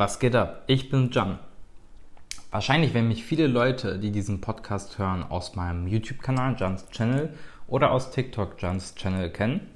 [0.00, 0.62] Was geht ab?
[0.66, 1.38] Ich bin Jan.
[2.50, 7.34] Wahrscheinlich werden mich viele Leute, die diesen Podcast hören, aus meinem YouTube-Kanal Jans Channel
[7.68, 9.68] oder aus TikTok Jans Channel kennen.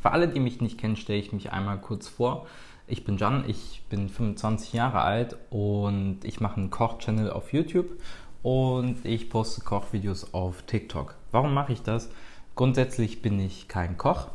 [0.00, 2.46] Für alle, die mich nicht kennen, stelle ich mich einmal kurz vor.
[2.86, 8.00] Ich bin Jan, ich bin 25 Jahre alt und ich mache einen Koch-Channel auf YouTube
[8.42, 11.16] und ich poste Kochvideos auf TikTok.
[11.32, 12.08] Warum mache ich das?
[12.54, 14.28] Grundsätzlich bin ich kein Koch.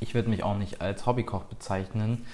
[0.00, 2.26] Ich würde mich auch nicht als Hobbykoch bezeichnen.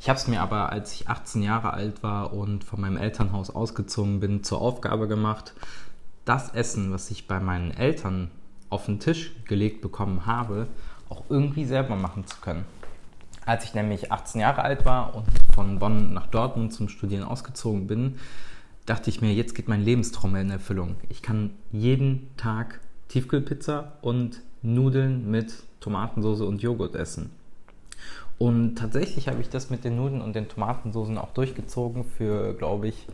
[0.00, 3.50] Ich habe es mir aber, als ich 18 Jahre alt war und von meinem Elternhaus
[3.50, 5.54] ausgezogen bin, zur Aufgabe gemacht,
[6.24, 8.30] das Essen, was ich bei meinen Eltern
[8.70, 10.68] auf den Tisch gelegt bekommen habe,
[11.08, 12.64] auch irgendwie selber machen zu können.
[13.44, 17.86] Als ich nämlich 18 Jahre alt war und von Bonn nach Dortmund zum Studieren ausgezogen
[17.86, 18.18] bin,
[18.84, 20.96] dachte ich mir, jetzt geht mein Lebenstraum in Erfüllung.
[21.08, 27.30] Ich kann jeden Tag Tiefkühlpizza und Nudeln mit Tomatensauce und Joghurt essen.
[28.38, 32.88] Und tatsächlich habe ich das mit den Nudeln und den Tomatensoßen auch durchgezogen für, glaube
[32.88, 33.06] ich,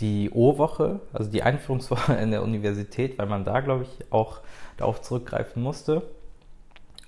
[0.00, 4.40] die O-Woche, also die Einführungswoche in der Universität, weil man da, glaube ich, auch
[4.76, 6.02] darauf zurückgreifen musste.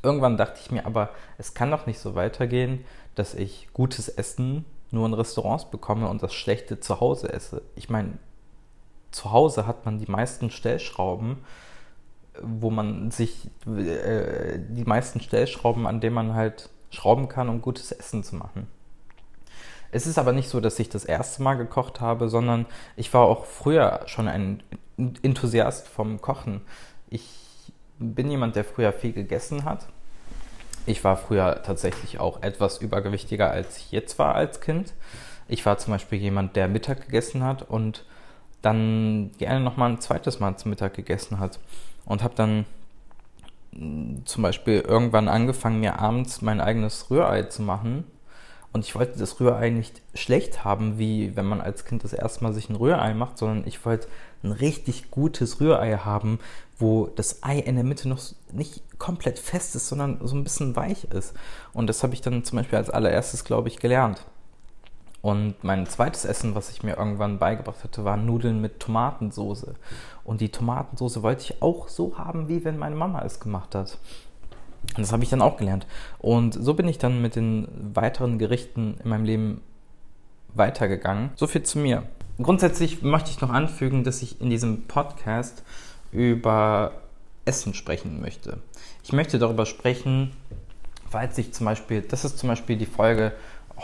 [0.02, 4.64] Irgendwann dachte ich mir aber, es kann doch nicht so weitergehen, dass ich gutes Essen
[4.90, 7.62] nur in Restaurants bekomme und das schlechte zu Hause esse.
[7.76, 8.18] Ich meine,
[9.12, 11.38] zu Hause hat man die meisten Stellschrauben,
[12.42, 17.92] wo man sich, äh, die meisten Stellschrauben, an denen man halt schrauben kann, um gutes
[17.92, 18.66] Essen zu machen.
[19.92, 23.22] Es ist aber nicht so, dass ich das erste Mal gekocht habe, sondern ich war
[23.22, 24.62] auch früher schon ein
[25.22, 26.60] Enthusiast vom Kochen.
[27.08, 27.28] Ich
[27.98, 29.86] bin jemand, der früher viel gegessen hat.
[30.86, 34.94] Ich war früher tatsächlich auch etwas übergewichtiger, als ich jetzt war als Kind.
[35.48, 38.04] Ich war zum Beispiel jemand, der Mittag gegessen hat und
[38.62, 41.58] dann gerne nochmal ein zweites Mal zum Mittag gegessen hat.
[42.04, 42.64] Und habe dann
[43.72, 48.04] zum Beispiel irgendwann angefangen, mir abends mein eigenes Rührei zu machen.
[48.72, 52.44] Und ich wollte das Rührei nicht schlecht haben, wie wenn man als Kind das erste
[52.44, 54.06] Mal sich ein Rührei macht, sondern ich wollte
[54.44, 56.38] ein richtig gutes Rührei haben,
[56.78, 58.20] wo das Ei in der Mitte noch
[58.52, 61.34] nicht komplett fest ist, sondern so ein bisschen weich ist.
[61.72, 64.24] Und das habe ich dann zum Beispiel als allererstes, glaube ich, gelernt.
[65.22, 69.74] Und mein zweites Essen, was ich mir irgendwann beigebracht hatte, waren Nudeln mit Tomatensoße.
[70.24, 73.98] Und die Tomatensoße wollte ich auch so haben, wie wenn meine Mama es gemacht hat.
[74.96, 75.86] Und das habe ich dann auch gelernt.
[76.18, 79.60] Und so bin ich dann mit den weiteren Gerichten in meinem Leben
[80.54, 81.30] weitergegangen.
[81.36, 82.02] So viel zu mir.
[82.42, 85.62] Grundsätzlich möchte ich noch anfügen, dass ich in diesem Podcast
[86.12, 86.92] über
[87.44, 88.58] Essen sprechen möchte.
[89.04, 90.32] Ich möchte darüber sprechen,
[91.10, 93.32] weil sich zum Beispiel, das ist zum Beispiel die Folge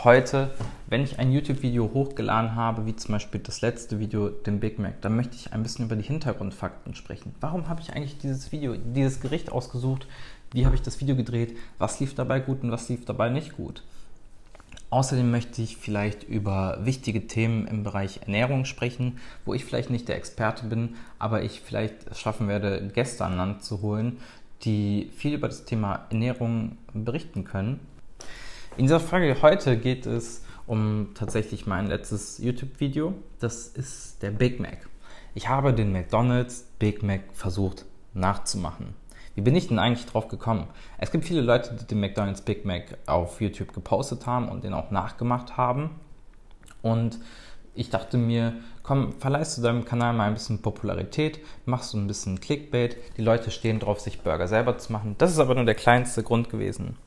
[0.03, 0.51] heute,
[0.87, 5.01] wenn ich ein YouTube-Video hochgeladen habe, wie zum Beispiel das letzte Video, den Big Mac,
[5.01, 7.35] dann möchte ich ein bisschen über die Hintergrundfakten sprechen.
[7.41, 10.07] Warum habe ich eigentlich dieses Video, dieses Gericht ausgesucht?
[10.51, 11.57] Wie habe ich das Video gedreht?
[11.77, 13.83] Was lief dabei gut und was lief dabei nicht gut?
[14.89, 20.07] Außerdem möchte ich vielleicht über wichtige Themen im Bereich Ernährung sprechen, wo ich vielleicht nicht
[20.07, 24.17] der Experte bin, aber ich vielleicht es schaffen werde, Gäste an Land zu holen,
[24.63, 27.81] die viel über das Thema Ernährung berichten können
[28.77, 33.13] in dieser Frage heute geht es um tatsächlich mein letztes YouTube-Video.
[33.39, 34.89] Das ist der Big Mac.
[35.33, 38.93] Ich habe den McDonald's Big Mac versucht nachzumachen.
[39.35, 40.67] Wie bin ich denn eigentlich drauf gekommen?
[40.97, 44.73] Es gibt viele Leute, die den McDonald's Big Mac auf YouTube gepostet haben und den
[44.73, 45.91] auch nachgemacht haben.
[46.81, 47.19] Und
[47.75, 52.07] ich dachte mir, komm, verleihst du deinem Kanal mal ein bisschen Popularität, machst du ein
[52.07, 52.97] bisschen Clickbait.
[53.17, 55.15] Die Leute stehen drauf, sich Burger selber zu machen.
[55.19, 56.97] Das ist aber nur der kleinste Grund gewesen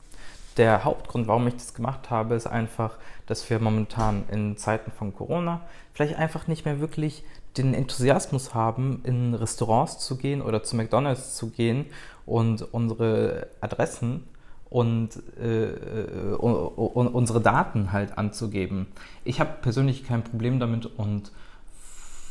[0.61, 5.11] der Hauptgrund, warum ich das gemacht habe, ist einfach, dass wir momentan in Zeiten von
[5.11, 5.61] Corona
[5.91, 7.23] vielleicht einfach nicht mehr wirklich
[7.57, 11.87] den Enthusiasmus haben, in Restaurants zu gehen oder zu McDonald's zu gehen
[12.27, 14.27] und unsere Adressen
[14.69, 15.09] und
[15.41, 18.85] äh, äh unsere Daten halt anzugeben.
[19.23, 21.31] Ich habe persönlich kein Problem damit und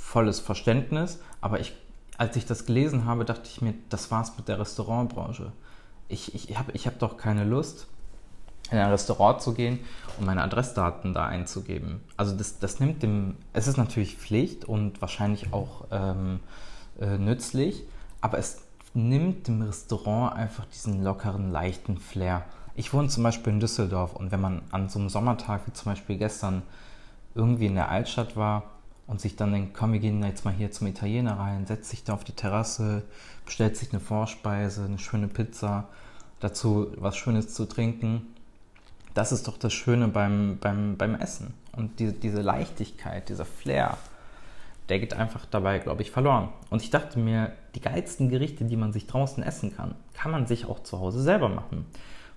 [0.00, 1.72] volles Verständnis, aber ich,
[2.16, 5.50] als ich das gelesen habe, dachte ich mir, das war's mit der Restaurantbranche.
[6.06, 7.88] Ich, ich habe ich hab doch keine Lust,
[8.70, 9.80] in ein Restaurant zu gehen
[10.18, 12.00] und meine Adressdaten da einzugeben.
[12.16, 16.40] Also das, das nimmt dem, es ist natürlich Pflicht und wahrscheinlich auch ähm,
[17.00, 17.84] äh, nützlich,
[18.20, 18.62] aber es
[18.94, 22.44] nimmt dem Restaurant einfach diesen lockeren, leichten Flair.
[22.74, 25.92] Ich wohne zum Beispiel in Düsseldorf und wenn man an so einem Sommertag wie zum
[25.92, 26.62] Beispiel gestern
[27.34, 28.64] irgendwie in der Altstadt war
[29.06, 32.04] und sich dann denkt, komm, wir gehen jetzt mal hier zum Italiener rein, setzt sich
[32.04, 33.02] da auf die Terrasse,
[33.44, 35.88] bestellt sich eine Vorspeise, eine schöne Pizza,
[36.40, 38.26] dazu was Schönes zu trinken
[39.14, 41.54] das ist doch das Schöne beim, beim, beim Essen.
[41.72, 43.98] Und die, diese Leichtigkeit, dieser Flair,
[44.88, 46.48] der geht einfach dabei, glaube ich, verloren.
[46.68, 50.46] Und ich dachte mir, die geilsten Gerichte, die man sich draußen essen kann, kann man
[50.46, 51.86] sich auch zu Hause selber machen.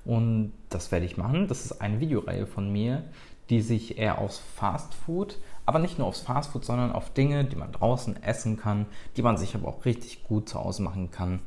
[0.06, 1.48] Und das werde ich machen.
[1.48, 3.04] Das ist eine Videoreihe von mir,
[3.50, 7.72] die sich eher aufs Fastfood, aber nicht nur aufs Fastfood, sondern auf Dinge, die man
[7.72, 8.86] draußen essen kann,
[9.18, 11.40] die man sich aber auch richtig gut zu Hause machen kann,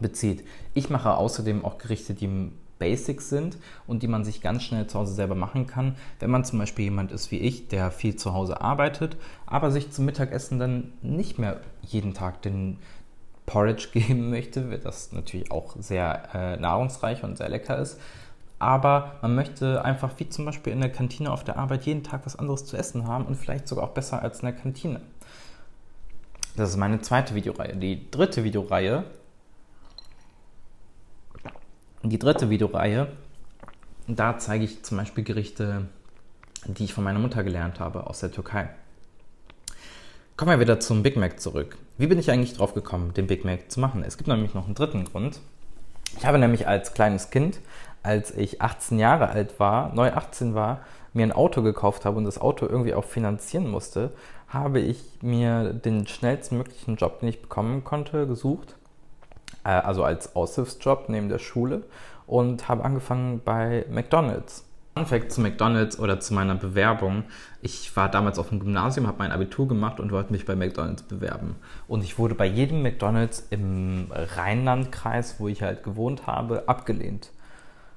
[0.00, 0.44] bezieht.
[0.74, 2.50] Ich mache außerdem auch Gerichte, die
[2.82, 5.94] Basics sind und die man sich ganz schnell zu Hause selber machen kann.
[6.18, 9.92] Wenn man zum Beispiel jemand ist wie ich, der viel zu Hause arbeitet, aber sich
[9.92, 12.78] zum Mittagessen dann nicht mehr jeden Tag den
[13.46, 18.00] Porridge geben möchte, das natürlich auch sehr äh, nahrungsreich und sehr lecker ist.
[18.58, 22.22] Aber man möchte einfach wie zum Beispiel in der Kantine auf der Arbeit jeden Tag
[22.24, 25.00] was anderes zu essen haben und vielleicht sogar auch besser als in der Kantine.
[26.56, 27.76] Das ist meine zweite Videoreihe.
[27.76, 29.04] Die dritte Videoreihe
[32.02, 33.08] die dritte Videoreihe,
[34.08, 35.86] da zeige ich zum Beispiel Gerichte,
[36.66, 38.68] die ich von meiner Mutter gelernt habe aus der Türkei.
[40.36, 41.76] Kommen wir wieder zum Big Mac zurück.
[41.98, 44.02] Wie bin ich eigentlich drauf gekommen, den Big Mac zu machen?
[44.02, 45.40] Es gibt nämlich noch einen dritten Grund.
[46.16, 47.60] Ich habe nämlich als kleines Kind,
[48.02, 50.80] als ich 18 Jahre alt war, neu 18 war,
[51.12, 54.12] mir ein Auto gekauft habe und das Auto irgendwie auch finanzieren musste,
[54.48, 58.74] habe ich mir den schnellstmöglichen Job, den ich bekommen konnte, gesucht
[59.64, 61.82] äh, also als Aushilfsjob neben der Schule
[62.26, 64.64] und habe angefangen bei McDonald's.
[65.06, 67.24] Fact zu McDonald's oder zu meiner Bewerbung.
[67.62, 71.02] Ich war damals auf dem Gymnasium, habe mein Abitur gemacht und wollte mich bei McDonald's
[71.02, 71.56] bewerben.
[71.88, 77.30] Und ich wurde bei jedem McDonald's im Rheinlandkreis, wo ich halt gewohnt habe, abgelehnt.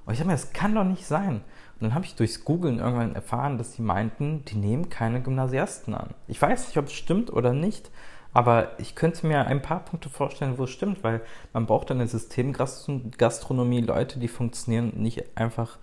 [0.05, 1.41] Und ich habe mir, das kann doch nicht sein.
[1.79, 5.93] Und dann habe ich durchs Googlen irgendwann erfahren, dass die meinten, die nehmen keine Gymnasiasten
[5.93, 6.11] an.
[6.27, 7.91] Ich weiß nicht, ob es stimmt oder nicht,
[8.35, 11.21] aber ich könnte mir ein paar Punkte vorstellen, wo es stimmt, weil
[11.53, 15.77] man braucht eine Systemgastronomie Leute, die funktionieren, nicht einfach,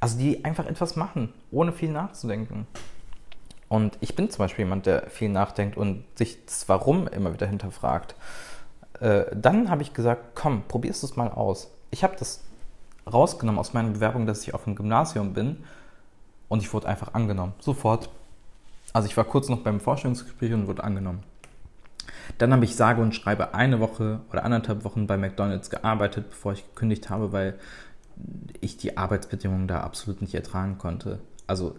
[0.00, 2.66] also die einfach etwas machen, ohne viel nachzudenken.
[3.68, 7.46] Und ich bin zum Beispiel jemand, der viel nachdenkt und sich das Warum immer wieder
[7.46, 8.14] hinterfragt.
[8.98, 11.70] Äh, dann habe ich gesagt, komm, probierst es mal aus.
[11.90, 12.42] Ich habe das
[13.06, 15.62] rausgenommen aus meiner Bewerbung, dass ich auf dem Gymnasium bin
[16.48, 17.52] und ich wurde einfach angenommen.
[17.60, 18.08] Sofort.
[18.94, 21.22] Also ich war kurz noch beim Vorstellungsgespräch und wurde angenommen.
[22.38, 26.52] Dann habe ich sage und schreibe eine Woche oder anderthalb Wochen bei McDonald's gearbeitet, bevor
[26.52, 27.58] ich gekündigt habe, weil
[28.60, 31.20] ich die Arbeitsbedingungen da absolut nicht ertragen konnte.
[31.46, 31.76] Also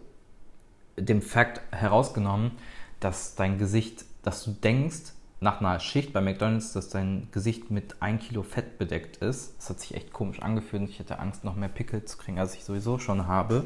[0.97, 2.51] dem Fakt herausgenommen,
[2.99, 7.95] dass dein Gesicht, dass du denkst, nach einer Schicht bei McDonald's, dass dein Gesicht mit
[7.99, 9.57] ein Kilo Fett bedeckt ist.
[9.57, 12.37] Das hat sich echt komisch angefühlt und ich hatte Angst, noch mehr Pickel zu kriegen,
[12.37, 13.65] als ich sowieso schon habe.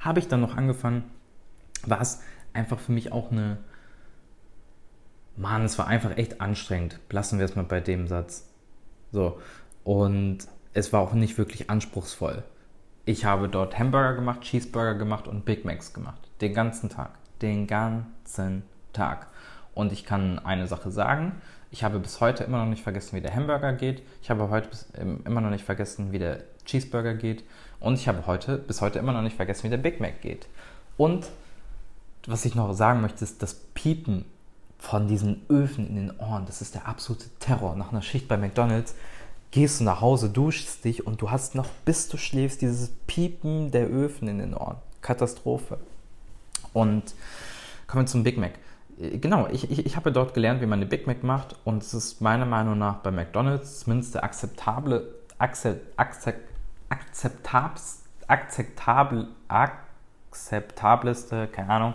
[0.00, 1.04] Habe ich dann noch angefangen,
[1.84, 2.22] war es
[2.54, 3.58] einfach für mich auch eine
[5.40, 7.00] Mann, es war einfach echt anstrengend.
[7.10, 8.46] Lassen wir es mal bei dem Satz.
[9.10, 9.40] So.
[9.84, 10.38] Und
[10.74, 12.44] es war auch nicht wirklich anspruchsvoll.
[13.06, 16.20] Ich habe dort Hamburger gemacht, Cheeseburger gemacht und Big Macs gemacht.
[16.42, 17.12] Den ganzen Tag.
[17.40, 19.28] Den ganzen Tag.
[19.74, 21.40] Und ich kann eine Sache sagen.
[21.70, 24.02] Ich habe bis heute immer noch nicht vergessen, wie der Hamburger geht.
[24.22, 27.44] Ich habe heute bis, ähm, immer noch nicht vergessen, wie der Cheeseburger geht.
[27.78, 30.48] Und ich habe heute bis heute immer noch nicht vergessen, wie der Big Mac geht.
[30.98, 31.30] Und
[32.26, 34.26] was ich noch sagen möchte, ist das Piepen
[34.80, 36.46] von diesen Öfen in den Ohren.
[36.46, 37.76] Das ist der absolute Terror.
[37.76, 38.94] Nach einer Schicht bei McDonald's
[39.50, 43.70] gehst du nach Hause, duschst dich und du hast noch, bis du schläfst, dieses Piepen
[43.70, 44.76] der Öfen in den Ohren.
[45.02, 45.78] Katastrophe.
[46.72, 47.14] Und
[47.86, 48.52] kommen wir zum Big Mac.
[48.96, 51.94] Genau, ich, ich, ich habe dort gelernt, wie man eine Big Mac macht und es
[51.94, 55.08] ist meiner Meinung nach bei McDonald's zumindest der akzeptable,
[55.38, 56.48] akzept, akzept,
[56.88, 58.02] akzeptabs,
[61.52, 61.94] keine Ahnung,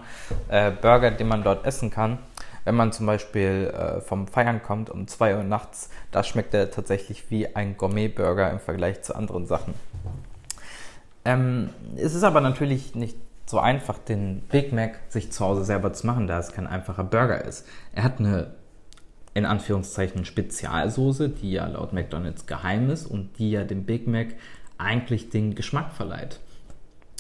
[0.50, 2.18] äh, Burger, den man dort essen kann
[2.66, 6.72] wenn man zum Beispiel äh, vom Feiern kommt um 2 Uhr nachts, da schmeckt er
[6.72, 9.76] tatsächlich wie ein Gourmet-Burger im Vergleich zu anderen Sachen.
[11.24, 15.94] Ähm, es ist aber natürlich nicht so einfach, den Big Mac sich zu Hause selber
[15.94, 17.66] zu machen, da es kein einfacher Burger ist.
[17.94, 18.56] Er hat eine
[19.36, 24.28] in Anführungszeichen Spezialsoße, die ja laut McDonald's geheim ist und die ja dem Big Mac
[24.78, 26.40] eigentlich den Geschmack verleiht.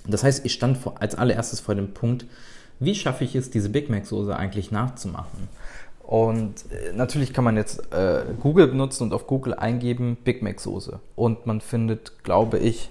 [0.07, 2.25] Das heißt, ich stand vor, als allererstes vor dem Punkt,
[2.79, 5.49] wie schaffe ich es, diese Big Mac Soße eigentlich nachzumachen?
[6.03, 10.59] Und äh, natürlich kann man jetzt äh, Google benutzen und auf Google eingeben Big Mac
[10.59, 10.99] Soße.
[11.15, 12.89] Und man findet, glaube ich,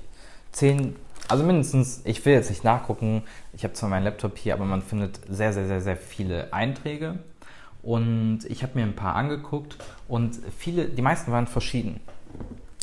[0.53, 0.97] zehn,
[1.29, 3.23] also mindestens, ich will jetzt nicht nachgucken,
[3.53, 7.19] ich habe zwar meinen Laptop hier, aber man findet sehr, sehr, sehr, sehr viele Einträge.
[7.83, 9.76] Und ich habe mir ein paar angeguckt
[10.09, 12.00] und viele, die meisten waren verschieden.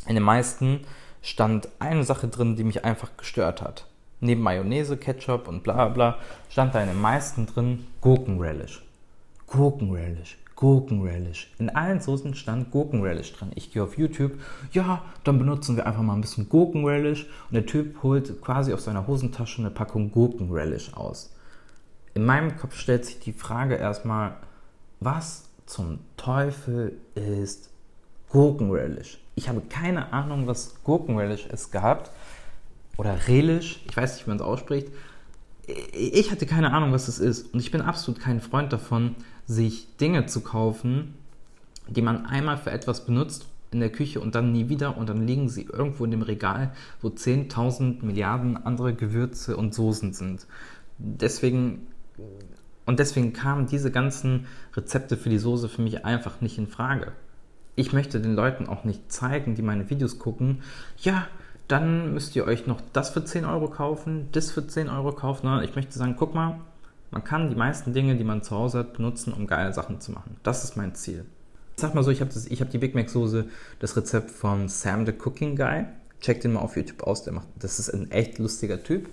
[0.07, 0.81] In den meisten
[1.23, 3.85] stand eine Sache drin, die mich einfach gestört hat
[4.21, 8.83] neben Mayonnaise, Ketchup und bla bla, stand da in den meisten drin Gurkenrelish.
[9.47, 11.51] Gurkenrelish, Gurkenrelish.
[11.57, 13.51] In allen Soßen stand Gurkenrelish drin.
[13.55, 14.33] Ich gehe auf YouTube,
[14.71, 18.85] ja, dann benutzen wir einfach mal ein bisschen Gurkenrelish und der Typ holt quasi aus
[18.85, 21.35] seiner Hosentasche eine Packung Gurkenrelish aus.
[22.13, 24.37] In meinem Kopf stellt sich die Frage erstmal,
[24.99, 27.71] was zum Teufel ist
[28.29, 29.17] Gurkenrelish?
[29.35, 32.11] Ich habe keine Ahnung, was Gurkenrelish ist gehabt
[33.01, 34.89] oder Relish, ich weiß nicht, wie man es ausspricht.
[35.91, 37.51] ich hatte keine Ahnung, was das ist.
[37.51, 39.15] Und ich bin absolut kein Freund davon,
[39.47, 41.15] sich Dinge zu kaufen,
[41.87, 45.25] die man einmal für etwas benutzt in der Küche und dann nie wieder und dann
[45.25, 50.45] liegen sie irgendwo in dem Regal, wo 10.000 Milliarden andere Gewürze und Soßen sind.
[50.99, 51.87] Deswegen
[52.85, 57.13] und deswegen kamen diese ganzen Rezepte für die Soße für mich einfach nicht in Frage.
[57.75, 60.61] Ich möchte den Leuten auch nicht zeigen, die meine Videos gucken,
[60.97, 61.27] ja,
[61.71, 65.47] dann müsst ihr euch noch das für 10 Euro kaufen, das für 10 Euro kaufen.
[65.63, 66.59] Ich möchte sagen, guck mal,
[67.11, 70.11] man kann die meisten Dinge, die man zu Hause hat, benutzen, um geile Sachen zu
[70.11, 70.37] machen.
[70.43, 71.25] Das ist mein Ziel.
[71.75, 73.45] Ich sag mal so, ich habe hab die Big Mac Soße,
[73.79, 75.85] das Rezept von Sam the Cooking Guy.
[76.19, 79.09] Checkt den mal auf YouTube aus, der macht, das ist ein echt lustiger Typ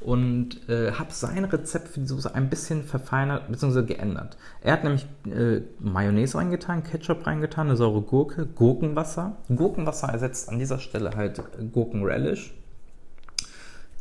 [0.00, 3.82] und äh, habe sein Rezept für die Soße ein bisschen verfeinert bzw.
[3.82, 4.36] geändert.
[4.60, 9.36] Er hat nämlich äh, Mayonnaise reingetan, Ketchup reingetan, eine saure Gurke, Gurkenwasser.
[9.48, 12.54] Gurkenwasser ersetzt an dieser Stelle halt Gurkenrelish.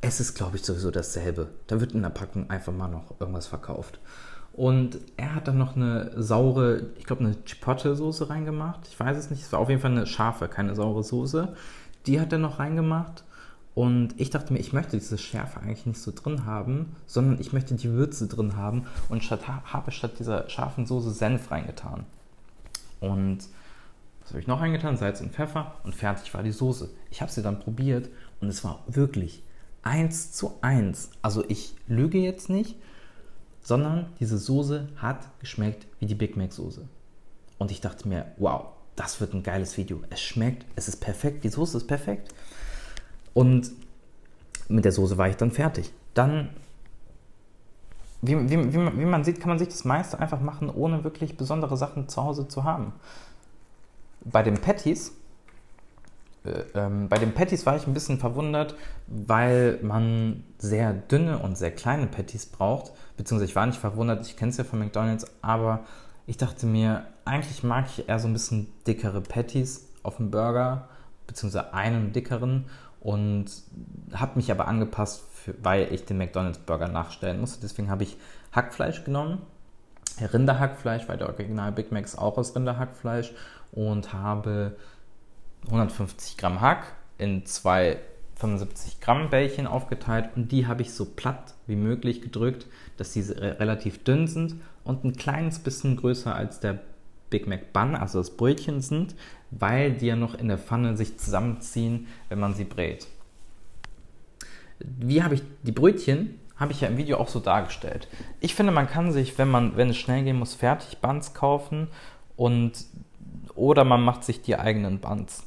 [0.02, 1.48] Es ist, glaube ich, sowieso dasselbe.
[1.68, 4.00] Da wird in der Packung einfach mal noch irgendwas verkauft.
[4.54, 8.88] Und er hat dann noch eine saure, ich glaube, eine Chipotle-Soße reingemacht.
[8.88, 9.42] Ich weiß es nicht.
[9.42, 11.56] Es war auf jeden Fall eine scharfe, keine saure Soße.
[12.06, 13.24] Die hat er noch reingemacht.
[13.76, 17.52] Und ich dachte mir, ich möchte diese Schärfe eigentlich nicht so drin haben, sondern ich
[17.52, 22.06] möchte die Würze drin haben und statt, habe statt dieser scharfen Soße Senf reingetan.
[23.02, 23.40] Und
[24.22, 24.96] was habe ich noch reingetan?
[24.96, 26.90] Salz und Pfeffer und fertig war die Soße.
[27.12, 29.44] Ich habe sie dann probiert und es war wirklich
[29.84, 31.12] eins zu eins.
[31.22, 32.78] Also ich lüge jetzt nicht,
[33.62, 36.88] sondern diese Soße hat geschmeckt wie die Big Mac Soße.
[37.58, 40.02] Und ich dachte mir, wow, das wird ein geiles Video.
[40.10, 42.34] Es schmeckt, es ist perfekt, die Soße ist perfekt.
[43.36, 43.70] Und
[44.70, 45.92] mit der Soße war ich dann fertig.
[46.16, 46.50] Dann,
[48.22, 51.04] wie, wie, wie, man, wie man sieht, kann man sich das meiste einfach machen, ohne
[51.04, 52.94] wirklich besondere Sachen zu Hause zu haben.
[54.22, 55.12] Bei den Patties,
[56.46, 58.76] äh, ähm, bei den Patties war ich ein bisschen verwundert,
[59.06, 62.94] weil man sehr dünne und sehr kleine Patties braucht.
[63.18, 65.82] Beziehungsweise ich war nicht verwundert, ich kenne es ja von McDonalds, aber
[66.26, 70.88] ich dachte mir, eigentlich mag ich eher so ein bisschen dickere Patties auf dem Burger,
[71.28, 72.66] beziehungsweise einen dickeren
[73.06, 73.46] und
[74.14, 77.62] habe mich aber angepasst, für, weil ich den McDonald's Burger nachstellen musste.
[77.62, 78.18] Deswegen habe ich
[78.52, 79.44] Hackfleisch genommen,
[80.20, 83.32] Rinderhackfleisch, weil der Original Big Mac ist auch aus Rinderhackfleisch
[83.72, 84.76] und habe
[85.68, 88.00] 150 Gramm Hack in zwei
[88.38, 92.66] 75 Gramm Bällchen aufgeteilt und die habe ich so platt wie möglich gedrückt,
[92.98, 96.80] dass diese relativ dünn sind und ein kleines bisschen größer als der
[97.30, 99.16] Big Mac Bun, also das Brötchen sind,
[99.58, 103.08] weil die ja noch in der Pfanne sich zusammenziehen, wenn man sie brät.
[104.80, 108.08] Wie habe ich die Brötchen habe ich ja im Video auch so dargestellt.
[108.40, 111.88] Ich finde, man kann sich, wenn man, wenn es schnell gehen muss, fertig Buns kaufen
[112.38, 112.86] und
[113.56, 115.44] oder man macht sich die eigenen Buns.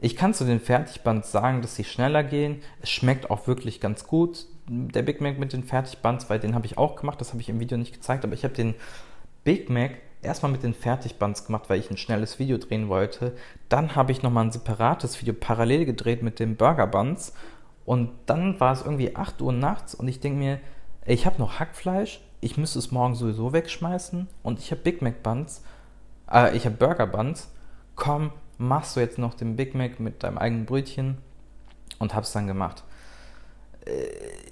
[0.00, 2.62] Ich kann zu den Fertigbuns sagen, dass sie schneller gehen.
[2.80, 4.46] Es schmeckt auch wirklich ganz gut.
[4.68, 7.48] Der Big Mac mit den Fertigbuns, weil den habe ich auch gemacht, das habe ich
[7.48, 8.74] im Video nicht gezeigt, aber ich habe den
[9.42, 13.36] Big Mac erstmal mit den Fertigbuns gemacht, weil ich ein schnelles Video drehen wollte.
[13.68, 17.32] Dann habe ich nochmal ein separates Video parallel gedreht mit den Burger Buns.
[17.84, 20.60] Und dann war es irgendwie 8 Uhr nachts und ich denke mir,
[21.06, 25.22] ich habe noch Hackfleisch, ich müsste es morgen sowieso wegschmeißen und ich habe Big Mac
[25.22, 25.62] Buns,
[26.30, 27.50] äh, ich habe Burger Buns.
[27.94, 31.16] Komm, machst du jetzt noch den Big Mac mit deinem eigenen Brötchen
[31.98, 32.84] und hab's dann gemacht.
[33.86, 34.06] Äh,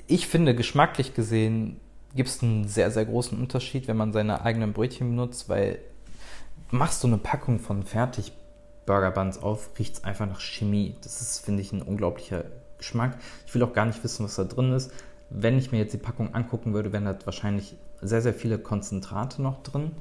[0.06, 1.78] ich finde, geschmacklich gesehen
[2.16, 5.78] gibt es einen sehr, sehr großen Unterschied, wenn man seine eigenen Brötchen benutzt, weil
[6.70, 8.32] machst du eine Packung von fertig
[8.86, 10.96] Burger Buns auf, riecht es einfach nach Chemie.
[11.02, 12.44] Das ist, finde ich, ein unglaublicher
[12.78, 13.18] Geschmack.
[13.46, 14.92] Ich will auch gar nicht wissen, was da drin ist.
[15.28, 19.42] Wenn ich mir jetzt die Packung angucken würde, wären da wahrscheinlich sehr, sehr viele Konzentrate
[19.42, 19.92] noch drin.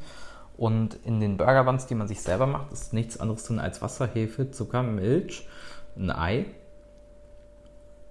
[0.55, 3.81] Und in den Burger Buns, die man sich selber macht, ist nichts anderes drin als
[3.81, 5.47] Wasser, Hefe, Zucker, Milch,
[5.97, 6.45] ein Ei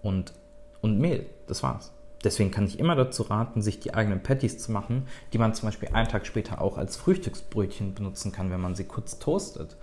[0.02, 0.34] und,
[0.82, 1.26] und Mehl.
[1.46, 1.92] Das war's.
[2.24, 5.68] Deswegen kann ich immer dazu raten, sich die eigenen Patties zu machen, die man zum
[5.68, 9.76] Beispiel einen Tag später auch als Frühstücksbrötchen benutzen kann, wenn man sie kurz toastet.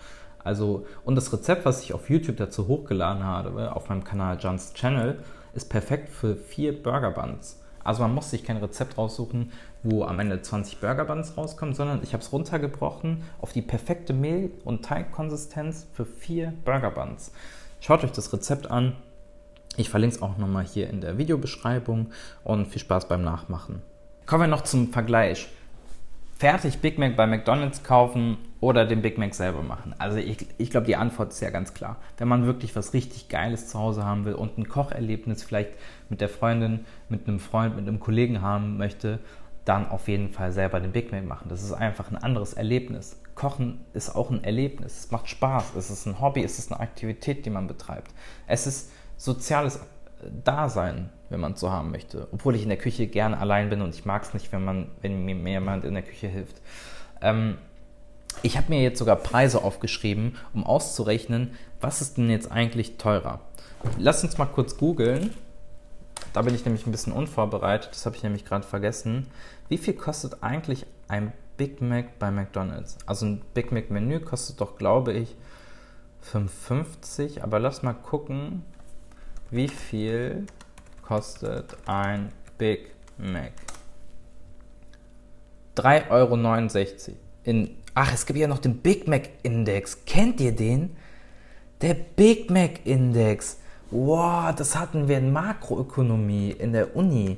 [0.44, 4.74] Also, und das Rezept, was ich auf YouTube dazu hochgeladen habe, auf meinem Kanal John's
[4.74, 5.20] Channel,
[5.54, 7.60] ist perfekt für vier Burger Buns.
[7.84, 9.52] Also man muss sich kein Rezept raussuchen,
[9.84, 14.14] wo am Ende 20 Burger Buns rauskommen, sondern ich habe es runtergebrochen auf die perfekte
[14.14, 17.32] Mehl- und Teigkonsistenz für vier Burger Buns.
[17.80, 18.96] Schaut euch das Rezept an,
[19.78, 22.12] ich verlinke es auch nochmal hier in der Videobeschreibung
[22.44, 23.82] und viel Spaß beim Nachmachen.
[24.26, 25.48] Kommen wir noch zum Vergleich.
[26.38, 29.94] Fertig Big Mac bei McDonald's kaufen oder den Big Mac selber machen?
[30.00, 31.98] Also ich, ich glaube, die Antwort ist ja ganz klar.
[32.18, 35.72] Wenn man wirklich was richtig Geiles zu Hause haben will und ein Kocherlebnis vielleicht
[36.10, 39.20] mit der Freundin, mit einem Freund, mit einem Kollegen haben möchte,
[39.66, 41.48] dann auf jeden Fall selber den Big Mac machen.
[41.50, 43.20] Das ist einfach ein anderes Erlebnis.
[43.36, 45.00] Kochen ist auch ein Erlebnis.
[45.00, 45.76] Es macht Spaß.
[45.78, 46.44] Es ist ein Hobby.
[46.44, 48.12] Es ist eine Aktivität, die man betreibt.
[48.48, 49.80] Es ist soziales,
[50.44, 52.28] da sein, wenn man es so haben möchte.
[52.32, 54.88] Obwohl ich in der Küche gerne allein bin und ich mag es nicht, wenn, man,
[55.02, 56.60] wenn mir jemand in der Küche hilft.
[57.22, 57.58] Ähm,
[58.42, 63.42] ich habe mir jetzt sogar Preise aufgeschrieben, um auszurechnen, was ist denn jetzt eigentlich teurer.
[64.00, 65.32] Lass uns mal kurz googeln.
[66.34, 69.28] Da bin ich nämlich ein bisschen unvorbereitet, das habe ich nämlich gerade vergessen.
[69.70, 72.98] Wie viel kostet eigentlich ein Big Mac bei McDonald's?
[73.06, 75.36] Also ein Big Mac Menü kostet doch, glaube ich,
[76.32, 77.42] 5,50.
[77.42, 78.64] Aber lass mal gucken,
[79.52, 80.46] wie viel
[81.04, 83.52] kostet ein Big Mac?
[85.76, 87.18] 3,69 Euro.
[87.44, 90.06] In, ach, es gibt ja noch den Big Mac Index.
[90.06, 90.96] Kennt ihr den?
[91.82, 93.58] Der Big Mac Index.
[93.90, 97.38] Wow, das hatten wir in Makroökonomie in der Uni.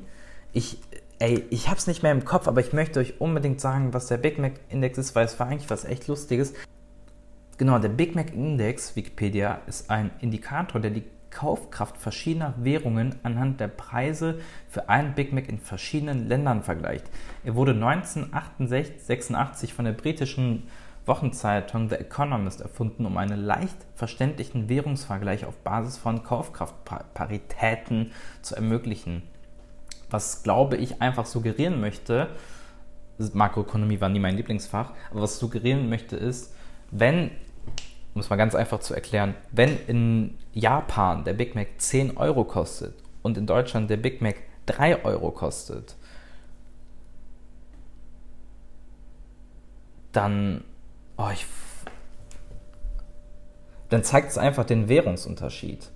[0.52, 0.80] Ich,
[1.18, 4.18] ey, ich hab's nicht mehr im Kopf, aber ich möchte euch unbedingt sagen, was der
[4.18, 6.54] Big Mac Index ist, weil es war eigentlich was echt Lustiges.
[7.58, 13.60] Genau, der Big Mac Index, Wikipedia, ist ein Indikator, der die Kaufkraft verschiedener Währungen anhand
[13.60, 17.06] der Preise für einen Big Mac in verschiedenen Ländern vergleicht.
[17.44, 20.68] Er wurde 1986 von der britischen
[21.06, 28.12] Wochenzeitung The Economist erfunden, um einen leicht verständlichen Währungsvergleich auf Basis von Kaufkraftparitäten
[28.42, 29.24] zu ermöglichen.
[30.10, 32.30] Was, glaube ich, einfach suggerieren möchte,
[33.18, 36.54] Makroökonomie war nie mein Lieblingsfach, aber was suggerieren möchte ist,
[36.92, 37.32] wenn
[38.14, 42.44] um es mal ganz einfach zu erklären, wenn in Japan der Big Mac 10 Euro
[42.44, 44.36] kostet und in Deutschland der Big Mac
[44.68, 45.96] 3 Euro kostet,
[50.12, 50.64] dann,
[51.18, 51.46] oh, ich,
[53.90, 55.90] dann zeigt es einfach den Währungsunterschied.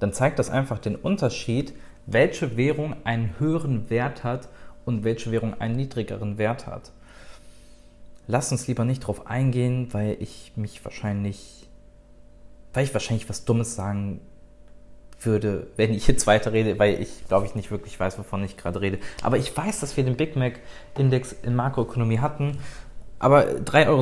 [0.00, 1.74] Dann zeigt das einfach den Unterschied,
[2.06, 4.48] welche Währung einen höheren Wert hat
[4.84, 6.92] und welche Währung einen niedrigeren Wert hat
[8.26, 11.68] lass uns lieber nicht drauf eingehen, weil ich mich wahrscheinlich,
[12.72, 14.20] weil ich wahrscheinlich was Dummes sagen
[15.20, 18.56] würde, wenn ich jetzt weiter rede, weil ich glaube ich nicht wirklich weiß, wovon ich
[18.56, 18.98] gerade rede.
[19.22, 20.60] Aber ich weiß, dass wir den Big Mac
[20.96, 22.58] Index in Makroökonomie hatten,
[23.18, 24.00] aber 3,69 Euro.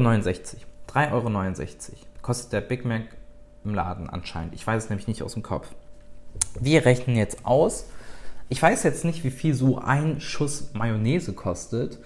[0.89, 3.03] 3,69 Euro kostet der Big Mac
[3.65, 4.55] im Laden anscheinend.
[4.55, 5.69] Ich weiß es nämlich nicht aus dem Kopf.
[6.61, 7.89] Wir rechnen jetzt aus.
[8.49, 11.99] Ich weiß jetzt nicht, wie viel so ein Schuss Mayonnaise kostet.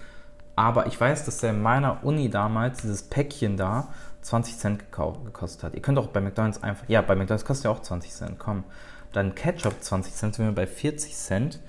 [0.59, 3.87] Aber ich weiß, dass der in meiner Uni damals dieses Päckchen da
[4.23, 5.73] 20 Cent gekostet hat.
[5.73, 8.65] Ihr könnt auch bei McDonalds einfach, ja, bei McDonalds kostet ja auch 20 Cent, komm.
[9.13, 11.61] Dann Ketchup 20 Cent, sind wir bei 40 Cent.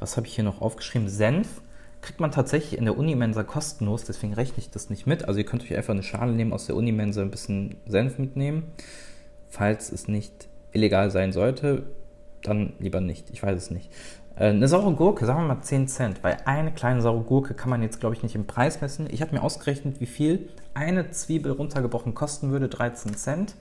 [0.00, 1.08] Was habe ich hier noch aufgeschrieben?
[1.08, 1.62] Senf
[2.02, 5.24] kriegt man tatsächlich in der Unimensa kostenlos, deswegen rechne ich das nicht mit.
[5.24, 8.64] Also ihr könnt euch einfach eine Schale nehmen aus der Unimensa, ein bisschen Senf mitnehmen.
[9.48, 11.84] Falls es nicht illegal sein sollte,
[12.42, 13.30] dann lieber nicht.
[13.30, 13.90] Ich weiß es nicht.
[14.40, 17.68] Äh, eine saure Gurke, sagen wir mal 10 Cent, weil eine kleine saure Gurke kann
[17.68, 19.06] man jetzt, glaube ich, nicht im Preis messen.
[19.10, 23.54] Ich habe mir ausgerechnet, wie viel eine Zwiebel runtergebrochen kosten würde, 13 Cent.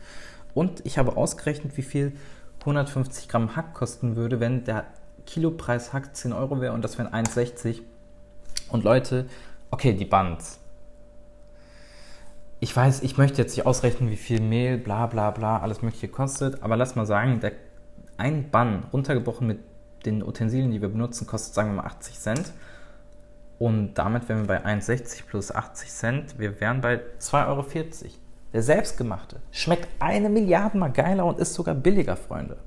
[0.53, 2.13] Und ich habe ausgerechnet, wie viel
[2.61, 4.85] 150 Gramm Hack kosten würde, wenn der
[5.25, 7.81] Kilopreis Hack 10 Euro wäre und das wären 1,60.
[8.69, 9.25] Und Leute,
[9.71, 10.59] okay, die Buns.
[12.61, 16.07] Ich weiß, ich möchte jetzt nicht ausrechnen, wie viel Mehl, bla bla bla, alles mögliche
[16.07, 17.51] kostet, aber lass mal sagen, der,
[18.17, 19.59] ein Bun runtergebrochen mit
[20.05, 22.53] den Utensilien, die wir benutzen, kostet, sagen wir mal, 80 Cent.
[23.59, 26.39] Und damit wären wir bei 1,60 plus 80 Cent.
[26.39, 27.65] Wir wären bei 2,40 Euro.
[28.53, 32.57] Der selbstgemachte schmeckt eine Milliarde mal geiler und ist sogar billiger, Freunde.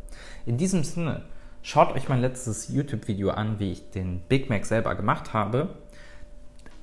[0.47, 1.23] In diesem Sinne,
[1.63, 5.71] schaut euch mein letztes YouTube-Video an, wie ich den Big Mac selber gemacht habe.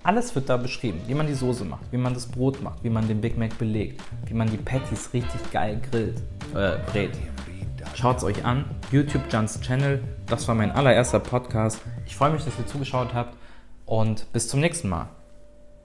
[0.03, 2.89] Alles wird da beschrieben, wie man die Soße macht, wie man das Brot macht, wie
[2.89, 6.21] man den Big Mac belegt, wie man die Patties richtig geil grillt,
[6.55, 7.11] äh, brät.
[7.95, 8.65] Schaut es euch an.
[8.91, 10.03] YouTube Juns Channel.
[10.25, 11.81] Das war mein allererster Podcast.
[12.05, 13.37] Ich freue mich, dass ihr zugeschaut habt
[13.85, 15.09] und bis zum nächsten Mal.